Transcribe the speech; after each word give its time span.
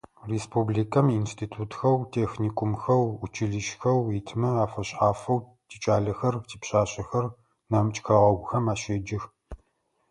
Республикэм 0.33 1.07
институтхэу, 1.21 1.97
техникумхэу, 2.15 3.03
училищхэу 3.25 3.99
итмэ 4.19 4.49
афэшъхьафэу 4.63 5.39
тикӏалэхэр, 5.67 6.35
типшъашъэхэр 6.49 7.25
нэмыкӏ 7.71 8.01
хэгъэгухэм 8.07 8.65
ащеджэх. 8.73 9.23